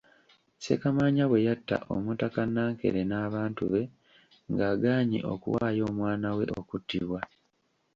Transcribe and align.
Ssekamaanya 0.57 1.23
bwe 1.27 1.39
yatta 1.47 1.77
omutaka 1.95 2.39
Nnankere 2.45 3.01
n'abantu 3.05 3.63
be 3.73 3.81
ng'agaanyi 4.51 5.19
okuwaayo 5.33 5.83
omwana 5.91 6.27
we 6.37 6.45
okuttibwa. 6.59 7.19